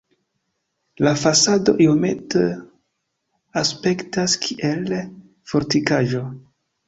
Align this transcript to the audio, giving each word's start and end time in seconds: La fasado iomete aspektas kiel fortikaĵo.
La 1.07 1.11
fasado 1.23 1.75
iomete 1.85 2.41
aspektas 3.63 4.37
kiel 4.49 4.95
fortikaĵo. 5.53 6.25